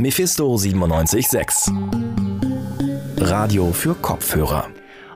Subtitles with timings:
[0.00, 1.74] Mephisto 976
[3.18, 4.70] Radio für Kopfhörer.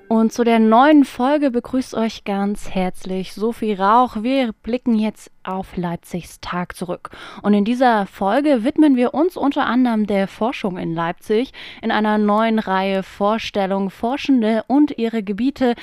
[0.09, 4.23] Und zu der neuen Folge begrüßt euch ganz herzlich Sophie Rauch.
[4.23, 7.11] Wir blicken jetzt auf Leipzigs Tag zurück.
[7.41, 12.19] Und in dieser Folge widmen wir uns unter anderem der Forschung in Leipzig in einer
[12.19, 15.77] neuen Reihe Vorstellung Forschende und ihre Gebiete.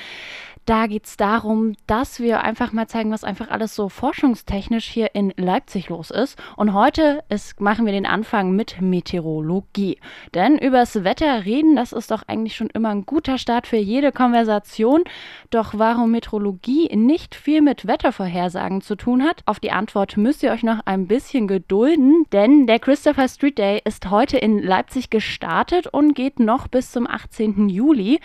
[0.64, 5.12] Da geht es darum, dass wir einfach mal zeigen, was einfach alles so forschungstechnisch hier
[5.12, 6.40] in Leipzig los ist.
[6.56, 9.98] Und heute ist, machen wir den Anfang mit Meteorologie.
[10.34, 14.12] Denn übers Wetter reden, das ist doch eigentlich schon immer ein guter Start für jede
[14.12, 15.02] Konversation.
[15.50, 20.52] Doch warum Meteorologie nicht viel mit Wettervorhersagen zu tun hat, auf die Antwort müsst ihr
[20.52, 22.24] euch noch ein bisschen gedulden.
[22.30, 27.08] Denn der Christopher Street Day ist heute in Leipzig gestartet und geht noch bis zum
[27.08, 27.68] 18.
[27.68, 28.20] Juli.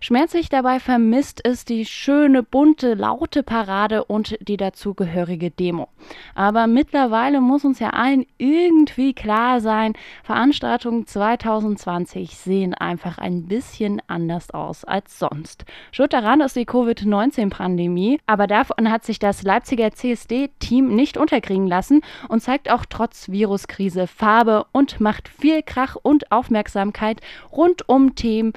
[0.00, 5.88] Schmerzlich dabei vermisst ist die schöne, bunte, laute Parade und die dazugehörige Demo.
[6.34, 14.00] Aber mittlerweile muss uns ja allen irgendwie klar sein, Veranstaltungen 2020 sehen einfach ein bisschen
[14.06, 15.64] anders aus als sonst.
[15.92, 22.02] Schuld daran ist die Covid-19-Pandemie, aber davon hat sich das Leipziger CSD-Team nicht unterkriegen lassen
[22.28, 27.20] und zeigt auch trotz Viruskrise Farbe und macht viel Krach und Aufmerksamkeit
[27.52, 28.52] rund um Themen,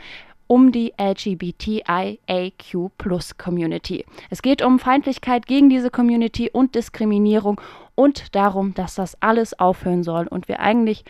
[0.50, 2.90] um die LGBTIAQ
[3.38, 4.04] Community.
[4.32, 7.62] Es geht um Feindlichkeit gegen diese Community und Diskriminierung
[7.94, 11.06] und darum, dass das alles aufhören soll und wir eigentlich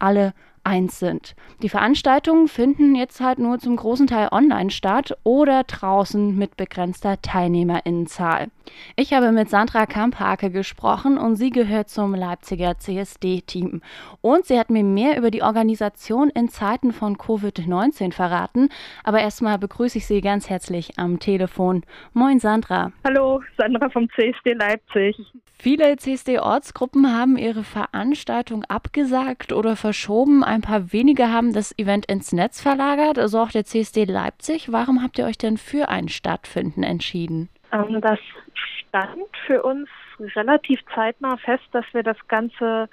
[0.00, 1.36] alle eins sind.
[1.62, 7.22] Die Veranstaltungen finden jetzt halt nur zum großen Teil online statt oder draußen mit begrenzter
[7.22, 8.48] Teilnehmerinnenzahl.
[8.96, 13.82] Ich habe mit Sandra Kamphake gesprochen und sie gehört zum Leipziger CSD-Team.
[14.20, 18.68] Und sie hat mir mehr über die Organisation in Zeiten von Covid-19 verraten.
[19.04, 21.82] Aber erstmal begrüße ich sie ganz herzlich am Telefon.
[22.12, 22.92] Moin Sandra.
[23.04, 25.16] Hallo, Sandra vom CSD Leipzig.
[25.62, 30.42] Viele CSD-Ortsgruppen haben ihre Veranstaltung abgesagt oder verschoben.
[30.42, 34.72] Ein paar wenige haben das Event ins Netz verlagert, also auch der CSD Leipzig.
[34.72, 37.50] Warum habt ihr euch denn für ein Stattfinden entschieden?
[37.72, 38.18] Ähm, das
[38.54, 39.88] stand für uns
[40.36, 42.88] relativ zeitnah fest, dass wir das Ganze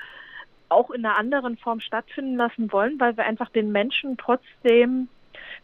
[0.70, 5.08] auch in einer anderen Form stattfinden lassen wollen, weil wir einfach den Menschen trotzdem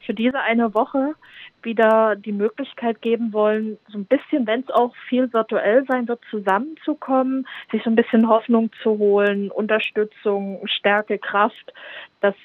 [0.06, 1.16] für diese eine Woche
[1.62, 6.22] wieder die Möglichkeit geben wollen, so ein bisschen, wenn es auch viel virtuell sein wird,
[6.30, 11.74] zusammenzukommen, sich so ein bisschen Hoffnung zu holen, Unterstützung, Stärke, Kraft.
[12.22, 12.36] Das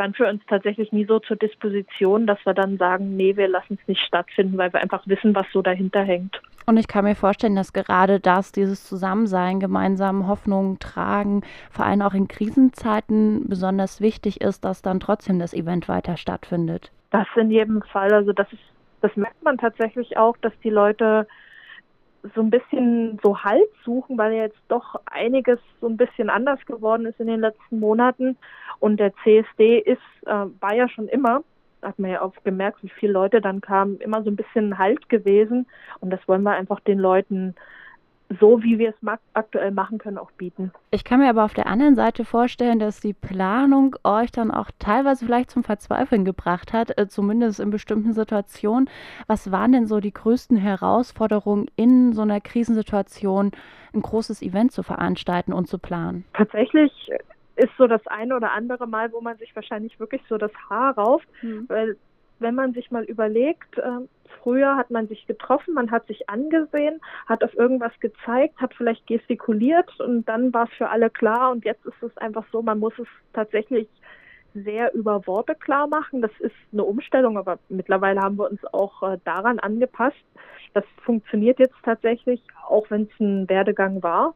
[0.00, 3.78] stand für uns tatsächlich nie so zur Disposition, dass wir dann sagen, nee, wir lassen
[3.78, 6.40] es nicht stattfinden, weil wir einfach wissen, was so dahinter hängt.
[6.64, 12.00] Und ich kann mir vorstellen, dass gerade das, dieses Zusammensein, gemeinsam Hoffnungen tragen, vor allem
[12.00, 16.90] auch in Krisenzeiten besonders wichtig ist, dass dann trotzdem das Event weiter stattfindet.
[17.10, 18.10] Das in jedem Fall.
[18.14, 18.62] Also das ist,
[19.02, 21.26] das merkt man tatsächlich auch, dass die Leute
[22.34, 27.06] so ein bisschen so Halt suchen, weil jetzt doch einiges so ein bisschen anders geworden
[27.06, 28.36] ist in den letzten Monaten.
[28.78, 31.42] Und der CSD ist, äh, war ja schon immer
[31.82, 35.08] hat man ja auch gemerkt, wie viele Leute dann kamen, immer so ein bisschen Halt
[35.08, 35.66] gewesen.
[36.00, 37.54] Und das wollen wir einfach den Leuten
[38.38, 40.72] so, wie wir es aktuell machen können, auch bieten.
[40.90, 44.70] Ich kann mir aber auf der anderen Seite vorstellen, dass die Planung euch dann auch
[44.78, 48.88] teilweise vielleicht zum Verzweifeln gebracht hat, äh, zumindest in bestimmten Situationen.
[49.26, 53.50] Was waren denn so die größten Herausforderungen in so einer Krisensituation,
[53.92, 56.24] ein großes Event zu veranstalten und zu planen?
[56.34, 56.92] Tatsächlich
[57.56, 60.96] ist so das eine oder andere Mal, wo man sich wahrscheinlich wirklich so das Haar
[60.96, 61.64] rauft, mhm.
[61.68, 61.96] weil
[62.40, 64.06] wenn man sich mal überlegt, äh,
[64.42, 69.06] früher hat man sich getroffen, man hat sich angesehen, hat auf irgendwas gezeigt, hat vielleicht
[69.06, 72.78] gestikuliert und dann war es für alle klar und jetzt ist es einfach so, man
[72.78, 73.88] muss es tatsächlich
[74.54, 76.22] sehr über Worte klar machen.
[76.22, 80.16] Das ist eine Umstellung, aber mittlerweile haben wir uns auch äh, daran angepasst.
[80.74, 84.34] Das funktioniert jetzt tatsächlich, auch wenn es ein Werdegang war.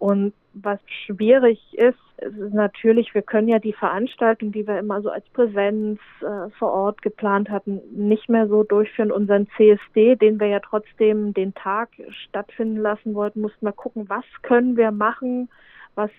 [0.00, 5.10] Und was schwierig ist, ist natürlich, wir können ja die Veranstaltung, die wir immer so
[5.10, 9.12] als Präsenz äh, vor Ort geplant hatten, nicht mehr so durchführen.
[9.12, 11.90] Unseren CSD, den wir ja trotzdem den Tag
[12.24, 15.50] stattfinden lassen wollten, mussten wir gucken, was können wir machen,
[15.94, 16.10] was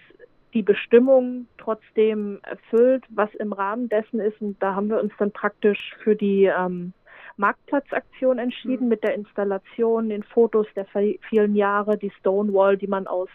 [0.54, 4.40] die Bestimmung trotzdem erfüllt, was im Rahmen dessen ist.
[4.42, 6.94] Und da haben wir uns dann praktisch für die ähm,
[7.42, 8.90] Marktplatzaktion entschieden mhm.
[8.90, 10.86] mit der Installation, den Fotos der
[11.30, 13.30] vielen Jahre, die Stonewall, die man aus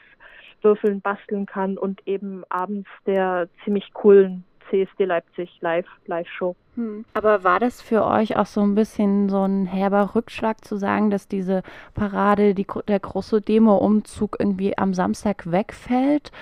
[0.62, 6.56] Würfeln basteln kann und eben abends der ziemlich coolen CSD Leipzig Live Live Show.
[6.75, 7.05] Hm.
[7.14, 11.11] Aber war das für euch auch so ein bisschen so ein herber Rückschlag zu sagen,
[11.11, 11.62] dass diese
[11.94, 16.32] Parade, die, der große Demo-Umzug irgendwie am Samstag wegfällt?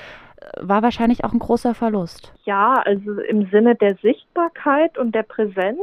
[0.61, 2.33] War wahrscheinlich auch ein großer Verlust.
[2.45, 5.81] Ja, also im Sinne der Sichtbarkeit und der Präsenz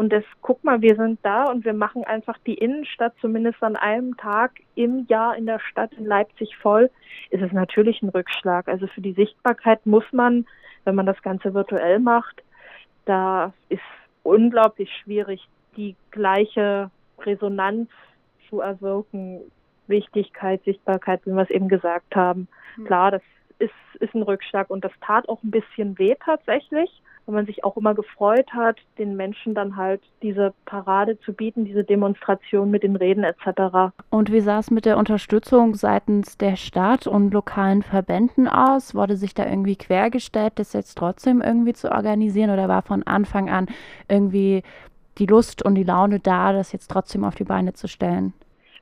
[0.00, 3.76] und das, guck mal, wir sind da und wir machen einfach die Innenstadt zumindest an
[3.76, 6.90] einem Tag im Jahr in der Stadt in Leipzig voll,
[7.30, 8.66] ist es natürlich ein Rückschlag.
[8.68, 10.46] Also für die Sichtbarkeit muss man
[10.84, 12.42] wenn man das Ganze virtuell macht,
[13.04, 13.82] da ist
[14.22, 17.88] unglaublich schwierig, die gleiche Resonanz
[18.48, 19.40] zu erwirken,
[19.86, 22.48] Wichtigkeit, Sichtbarkeit, wie wir es eben gesagt haben.
[22.76, 22.84] Mhm.
[22.84, 23.22] Klar, das
[23.58, 26.90] ist, ist ein Rückschlag und das tat auch ein bisschen weh tatsächlich,
[27.30, 31.64] weil man sich auch immer gefreut hat, den Menschen dann halt diese Parade zu bieten,
[31.64, 33.94] diese Demonstration mit den Reden etc.
[34.10, 38.94] Und wie sah es mit der Unterstützung seitens der Stadt und lokalen Verbänden aus?
[38.96, 43.48] Wurde sich da irgendwie quergestellt, das jetzt trotzdem irgendwie zu organisieren oder war von Anfang
[43.48, 43.66] an
[44.08, 44.62] irgendwie
[45.18, 48.32] die Lust und die Laune da, das jetzt trotzdem auf die Beine zu stellen?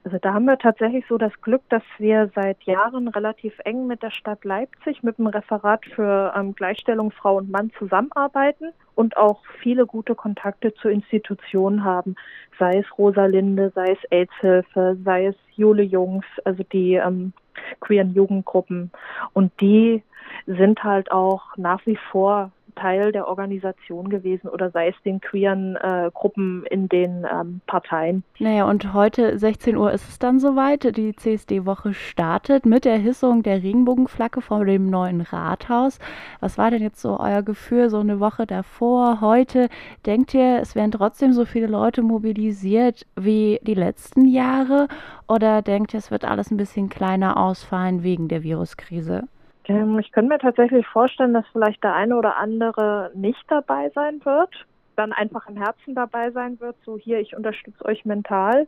[0.09, 4.03] Also da haben wir tatsächlich so das Glück, dass wir seit Jahren relativ eng mit
[4.03, 9.43] der Stadt Leipzig, mit dem Referat für ähm, Gleichstellung Frau und Mann zusammenarbeiten und auch
[9.61, 12.15] viele gute Kontakte zu Institutionen haben,
[12.59, 17.35] sei es Rosalinde, sei es AIDS-Hilfe, sei es Jule Jungs, also die ähm,
[17.81, 18.91] queeren Jugendgruppen.
[19.35, 20.03] Und die
[20.47, 25.77] sind halt auch nach wie vor Teil der Organisation gewesen oder sei es den queeren
[25.77, 28.23] äh, Gruppen in den ähm, Parteien.
[28.39, 30.97] Naja, und heute 16 Uhr ist es dann soweit.
[30.97, 35.99] Die CSD-Woche startet mit der Hissung der Regenbogenflagge vor dem neuen Rathaus.
[36.41, 39.69] Was war denn jetzt so euer Gefühl so eine Woche davor, heute?
[40.07, 44.89] Denkt ihr, es werden trotzdem so viele Leute mobilisiert wie die letzten Jahre?
[45.27, 49.25] Oder denkt ihr, es wird alles ein bisschen kleiner ausfallen wegen der Viruskrise?
[49.69, 54.25] Ähm, ich könnte mir tatsächlich vorstellen, dass vielleicht der eine oder andere nicht dabei sein
[54.25, 54.67] wird,
[54.97, 58.67] dann einfach im Herzen dabei sein wird, so hier, ich unterstütze euch mental.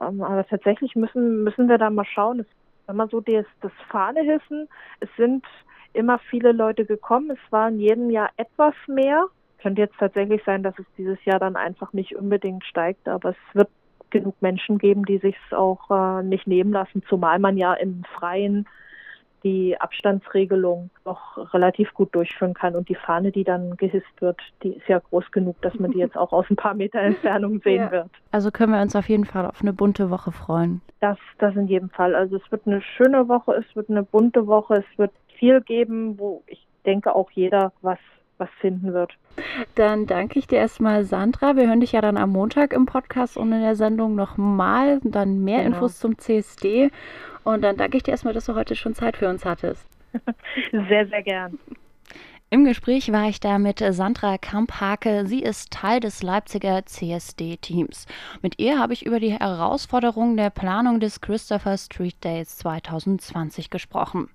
[0.00, 2.40] Ähm, aber tatsächlich müssen, müssen wir da mal schauen.
[2.40, 2.46] Es,
[2.86, 4.68] wenn man so das, das Fahne hissen,
[5.00, 5.44] es sind
[5.92, 7.30] immer viele Leute gekommen.
[7.30, 9.26] Es waren jedem Jahr etwas mehr.
[9.58, 13.54] Könnte jetzt tatsächlich sein, dass es dieses Jahr dann einfach nicht unbedingt steigt, aber es
[13.54, 13.68] wird
[14.10, 18.04] genug Menschen geben, die sich es auch äh, nicht nehmen lassen, zumal man ja im
[18.04, 18.66] Freien
[19.44, 22.74] die Abstandsregelung noch relativ gut durchführen kann.
[22.74, 25.98] Und die Fahne, die dann gehisst wird, die ist ja groß genug, dass man die
[25.98, 27.90] jetzt auch aus ein paar Meter Entfernung sehen ja.
[27.90, 28.10] wird.
[28.32, 30.80] Also können wir uns auf jeden Fall auf eine bunte Woche freuen.
[31.00, 32.14] Das, das in jedem Fall.
[32.14, 36.18] Also es wird eine schöne Woche, es wird eine bunte Woche, es wird viel geben,
[36.18, 37.98] wo ich denke auch jeder was
[38.38, 39.12] was finden wird.
[39.74, 41.56] Dann danke ich dir erstmal, Sandra.
[41.56, 45.00] Wir hören dich ja dann am Montag im Podcast und in der Sendung nochmal.
[45.02, 45.76] Dann mehr genau.
[45.76, 46.90] Infos zum CSD.
[47.46, 49.86] Und dann danke ich dir erstmal, dass du heute schon Zeit für uns hattest.
[50.72, 51.56] Sehr, sehr gern.
[52.48, 55.26] Im Gespräch war ich da mit Sandra Kamphake.
[55.26, 58.06] Sie ist Teil des Leipziger CSD-Teams.
[58.40, 64.28] Mit ihr habe ich über die Herausforderungen der Planung des Christopher Street Days 2020 gesprochen.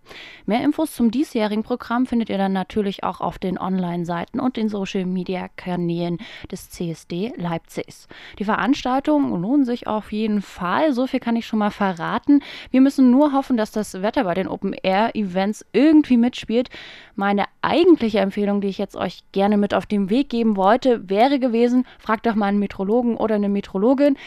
[0.46, 4.68] Mehr Infos zum diesjährigen Programm findet ihr dann natürlich auch auf den Online-Seiten und den
[4.68, 6.18] Social-Media-Kanälen
[6.52, 8.10] des CSD Leipzigs.
[8.40, 10.92] Die Veranstaltungen lohnen sich auf jeden Fall.
[10.92, 12.42] So viel kann ich schon mal verraten.
[12.72, 16.70] Wir müssen nur hoffen, dass das Wetter bei den Open-Air-Events irgendwie mitspielt.
[17.16, 21.40] Meine eigentliche Empfehlung, die ich jetzt euch gerne mit auf den Weg geben wollte, wäre
[21.40, 24.18] gewesen, fragt doch mal einen Metrologen oder eine Metrologin.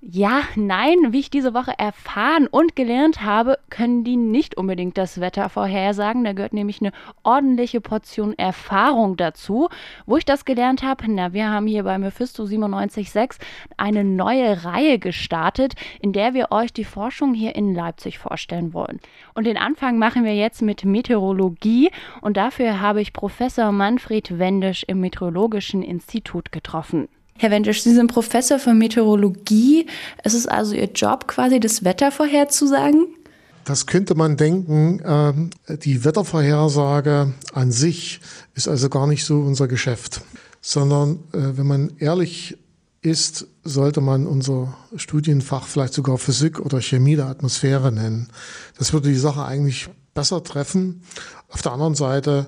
[0.00, 5.20] Ja, nein, wie ich diese Woche erfahren und gelernt habe, können die nicht unbedingt das
[5.20, 6.24] Wetter vorhersagen.
[6.24, 6.92] Da gehört nämlich eine
[7.22, 9.68] ordentliche Portion Erfahrung dazu.
[10.06, 13.38] Wo ich das gelernt habe, na, wir haben hier bei Mephisto 97.6
[13.76, 19.00] eine neue Reihe gestartet, in der wir euch die Forschung hier in Leipzig vorstellen wollen.
[19.34, 24.84] Und den Anfang machen wir jetzt mit Meteorologie und dafür habe ich Professor Manfred Wendisch
[24.86, 27.08] im Meteorologischen Institut getroffen.
[27.38, 29.86] Herr Wendisch, Sie sind Professor für Meteorologie.
[30.22, 33.06] Es ist also Ihr Job, quasi das Wetter vorherzusagen?
[33.64, 35.00] Das könnte man denken.
[35.04, 38.20] Ähm, die Wettervorhersage an sich
[38.54, 40.22] ist also gar nicht so unser Geschäft,
[40.60, 42.58] sondern äh, wenn man ehrlich
[43.02, 48.28] ist, sollte man unser Studienfach vielleicht sogar Physik oder Chemie der Atmosphäre nennen.
[48.78, 51.02] Das würde die Sache eigentlich besser treffen.
[51.48, 52.46] Auf der anderen Seite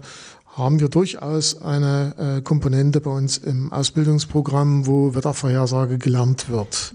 [0.56, 6.94] haben wir durchaus eine äh, Komponente bei uns im Ausbildungsprogramm, wo Wettervorhersage gelernt wird.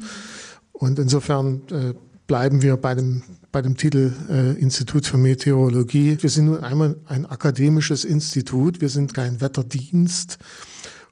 [0.71, 1.93] Und insofern äh,
[2.25, 6.17] bleiben wir bei dem, bei dem Titel äh, Institut für Meteorologie.
[6.21, 10.37] Wir sind nun einmal ein akademisches Institut, wir sind kein Wetterdienst.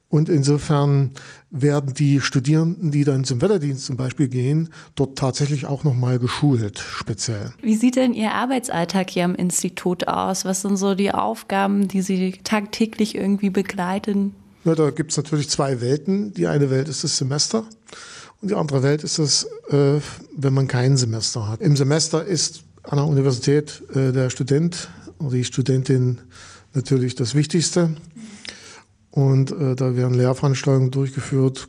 [0.09, 1.11] Und insofern
[1.49, 6.79] werden die Studierenden, die dann zum Wetterdienst zum Beispiel gehen, dort tatsächlich auch nochmal geschult,
[6.79, 7.51] speziell.
[7.61, 10.45] Wie sieht denn Ihr Arbeitsalltag hier am Institut aus?
[10.45, 14.33] Was sind so die Aufgaben, die Sie tagtäglich irgendwie begleiten?
[14.63, 16.33] Na, da gibt es natürlich zwei Welten.
[16.33, 17.65] Die eine Welt ist das Semester
[18.41, 19.99] und die andere Welt ist es, äh,
[20.35, 21.61] wenn man kein Semester hat.
[21.61, 26.19] Im Semester ist an der Universität äh, der Student oder die Studentin
[26.73, 27.95] natürlich das Wichtigste.
[29.17, 31.67] Und äh, da werden Lehrveranstaltungen durchgeführt.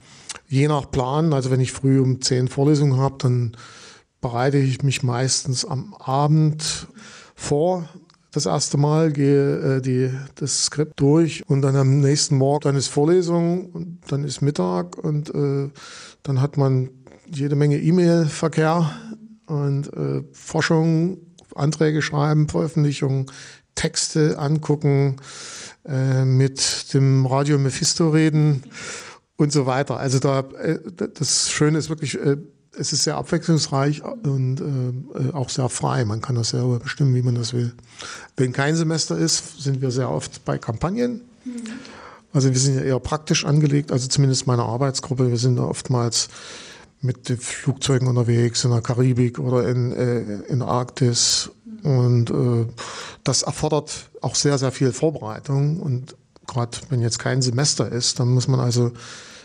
[0.49, 3.57] Je nach Plan, also wenn ich früh um zehn Vorlesungen habe, dann
[4.21, 6.89] bereite ich mich meistens am Abend
[7.35, 7.89] vor,
[8.33, 12.77] das erste Mal, gehe äh, die, das Skript durch und dann am nächsten Morgen, dann
[12.77, 15.71] ist Vorlesung und dann ist Mittag und äh,
[16.25, 16.91] dann hat man
[17.33, 18.91] jede Menge E-Mail-Verkehr
[19.47, 21.17] und äh, Forschung,
[21.55, 23.25] Anträge schreiben, Veröffentlichungen,
[23.79, 25.17] Texte angucken,
[25.87, 28.65] äh, mit dem Radio Mephisto reden
[29.37, 29.99] und so weiter.
[29.99, 30.81] Also da, äh,
[31.15, 32.39] das Schöne ist wirklich, äh,
[32.77, 36.05] es ist sehr abwechslungsreich und äh, auch sehr frei.
[36.05, 37.73] Man kann das selber bestimmen, wie man das will.
[38.37, 41.21] Wenn kein Semester ist, sind wir sehr oft bei Kampagnen.
[42.33, 45.31] Also wir sind ja eher praktisch angelegt, also zumindest meine Arbeitsgruppe.
[45.31, 46.29] Wir sind da oftmals
[47.01, 51.51] mit den Flugzeugen unterwegs in der Karibik oder in, äh, in der Arktis.
[51.89, 52.67] Und äh,
[53.25, 55.81] das erfordert auch sehr, sehr viel Vorbereitung.
[55.81, 56.17] Und
[56.47, 58.93] gerade wenn jetzt kein Semester ist, dann muss man also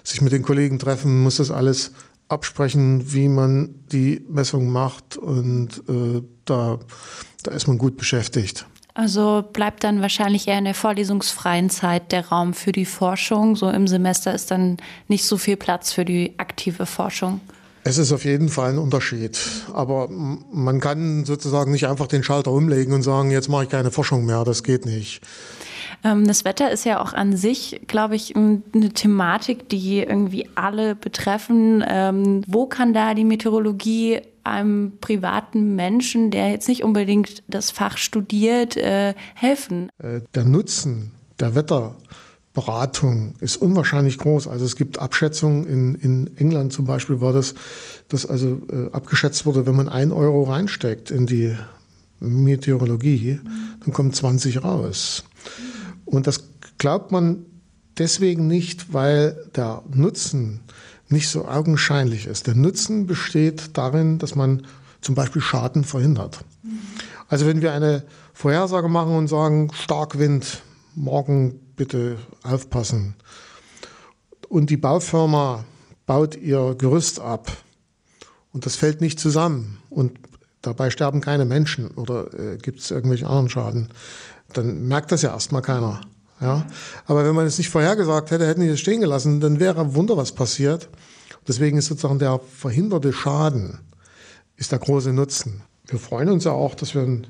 [0.03, 1.91] sich mit den Kollegen treffen, muss das alles
[2.27, 6.79] absprechen, wie man die Messung macht und äh, da,
[7.43, 8.65] da ist man gut beschäftigt.
[8.93, 13.55] Also bleibt dann wahrscheinlich eher in der vorlesungsfreien Zeit der Raum für die Forschung.
[13.55, 17.39] So im Semester ist dann nicht so viel Platz für die aktive Forschung.
[17.83, 19.39] Es ist auf jeden Fall ein Unterschied.
[19.73, 23.91] Aber man kann sozusagen nicht einfach den Schalter umlegen und sagen, jetzt mache ich keine
[23.91, 24.43] Forschung mehr.
[24.43, 25.21] Das geht nicht.
[26.03, 30.95] Ähm, das Wetter ist ja auch an sich, glaube ich, eine Thematik, die irgendwie alle
[30.95, 31.83] betreffen.
[31.87, 37.97] Ähm, wo kann da die Meteorologie einem privaten Menschen, der jetzt nicht unbedingt das Fach
[37.97, 39.89] studiert, äh, helfen?
[39.99, 41.55] Äh, der Nutzen der
[42.53, 44.47] Wetterberatung ist unwahrscheinlich groß.
[44.47, 47.55] Also es gibt Abschätzungen, in, in England zum Beispiel war das,
[48.09, 51.55] dass also äh, abgeschätzt wurde, wenn man ein Euro reinsteckt in die
[52.19, 53.39] Meteorologie,
[53.83, 55.23] dann kommen 20 raus.
[56.05, 56.43] Und das
[56.77, 57.45] glaubt man
[57.97, 60.61] deswegen nicht, weil der Nutzen
[61.09, 62.47] nicht so augenscheinlich ist.
[62.47, 64.65] Der Nutzen besteht darin, dass man
[65.01, 66.45] zum Beispiel Schaden verhindert.
[67.27, 70.61] Also wenn wir eine Vorhersage machen und sagen, stark Wind,
[70.95, 73.15] morgen bitte aufpassen.
[74.49, 75.65] Und die Baufirma
[76.05, 77.51] baut ihr Gerüst ab
[78.51, 80.19] und das fällt nicht zusammen und
[80.61, 83.89] dabei sterben keine Menschen oder äh, gibt es irgendwelche anderen Schaden,
[84.53, 86.01] dann merkt das ja erstmal keiner.
[86.39, 86.65] Ja?
[87.05, 89.95] Aber wenn man es nicht vorhergesagt hätte, hätten die es stehen gelassen, dann wäre ein
[89.95, 90.89] Wunder was passiert.
[91.47, 93.79] Deswegen ist sozusagen der verhinderte Schaden
[94.55, 95.61] ist der große Nutzen.
[95.87, 97.21] Wir freuen uns ja auch, dass wir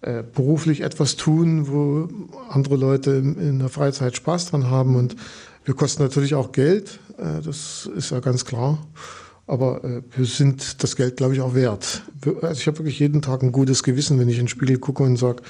[0.00, 2.08] äh, beruflich etwas tun, wo
[2.50, 4.94] andere Leute in, in, der Freizeit Spaß dran haben.
[4.94, 5.16] Und
[5.64, 8.78] wir kosten natürlich auch Geld, äh, das ist ja ganz klar.
[9.48, 12.02] Aber äh, wir sind das Geld, glaube ich, auch wert.
[12.42, 15.02] Also ich habe wirklich jeden Tag ein gutes Gewissen, wenn ich in den Spiegel gucke
[15.02, 15.42] und sage,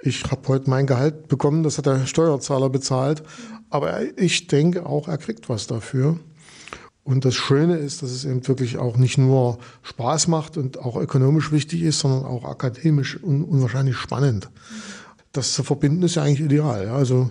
[0.00, 3.22] ich habe heute mein Gehalt bekommen, das hat der Steuerzahler bezahlt.
[3.68, 6.18] Aber ich denke auch, er kriegt was dafür.
[7.04, 10.96] Und das Schöne ist, dass es eben wirklich auch nicht nur Spaß macht und auch
[10.96, 14.50] ökonomisch wichtig ist, sondern auch akademisch un unwahrscheinlich spannend.
[15.32, 16.88] Das zu verbinden ist ja eigentlich ideal.
[16.88, 17.30] Also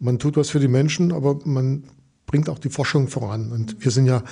[0.00, 1.84] man tut was für die Menschen, aber man
[2.26, 3.52] bringt auch die Forschung voran.
[3.52, 4.22] Und wir sind ja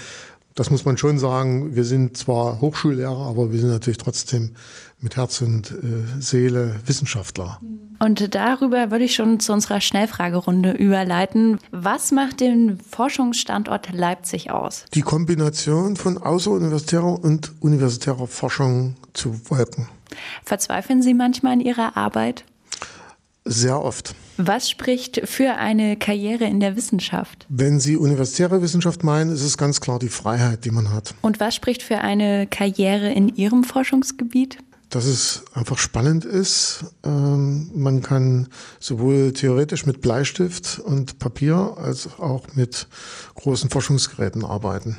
[0.57, 1.77] das muss man schon sagen.
[1.77, 4.57] Wir sind zwar Hochschullehrer, aber wir sind natürlich trotzdem
[5.01, 7.61] mit Herz und äh, Seele Wissenschaftler.
[7.99, 11.59] Und darüber würde ich schon zu unserer Schnellfragerunde überleiten.
[11.71, 14.87] Was macht den Forschungsstandort Leipzig aus?
[14.95, 19.89] Die Kombination von außeruniversitärer und universitärer Forschung zu Wolken.
[20.45, 22.45] Verzweifeln Sie manchmal in Ihrer Arbeit?
[23.47, 24.15] Sehr oft.
[24.39, 27.47] Was spricht für eine Karriere in der Wissenschaft?
[27.49, 31.15] Wenn Sie universitäre Wissenschaft meinen, ist es ganz klar die Freiheit, die man hat.
[31.23, 34.59] Und was spricht für eine Karriere in Ihrem Forschungsgebiet?
[34.91, 36.87] Dass es einfach spannend ist.
[37.05, 38.49] Ähm, man kann
[38.81, 42.89] sowohl theoretisch mit Bleistift und Papier als auch mit
[43.37, 44.97] großen Forschungsgeräten arbeiten.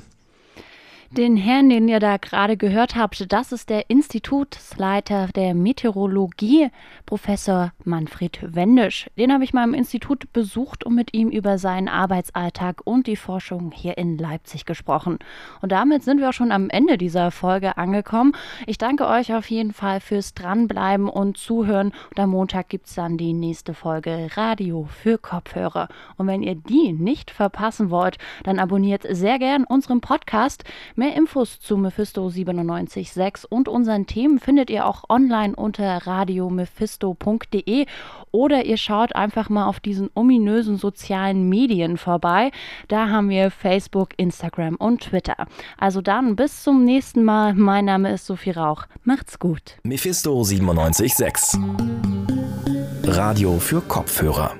[1.11, 6.69] Den Herrn, den ihr da gerade gehört habt, das ist der Institutsleiter der Meteorologie,
[7.05, 9.09] Professor Manfred Wendisch.
[9.17, 13.15] Den habe ich mal im Institut besucht und mit ihm über seinen Arbeitsalltag und die
[13.15, 15.17] Forschung hier in Leipzig gesprochen.
[15.61, 18.33] Und damit sind wir auch schon am Ende dieser Folge angekommen.
[18.65, 21.93] Ich danke euch auf jeden Fall fürs Dranbleiben und Zuhören.
[22.09, 25.87] Und am Montag gibt es dann die nächste Folge Radio für Kopfhörer.
[26.17, 30.65] Und wenn ihr die nicht verpassen wollt, dann abonniert sehr gern unseren Podcast.
[30.99, 37.85] Mehr Infos zu Mephisto 976 und unseren Themen findet ihr auch online unter radiomephisto.de
[38.31, 42.49] oder ihr schaut einfach mal auf diesen ominösen sozialen Medien vorbei.
[42.87, 45.45] Da haben wir Facebook, Instagram und Twitter.
[45.77, 47.53] Also dann bis zum nächsten Mal.
[47.53, 48.87] Mein Name ist Sophie Rauch.
[49.03, 49.77] Macht's gut.
[49.83, 51.61] Mephisto 976
[53.03, 54.55] Radio für Kopfhörer.